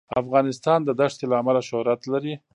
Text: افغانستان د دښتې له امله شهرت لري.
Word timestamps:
افغانستان 0.21 0.79
د 0.85 0.89
دښتې 0.99 1.25
له 1.31 1.35
امله 1.41 1.61
شهرت 1.69 2.01
لري. 2.13 2.33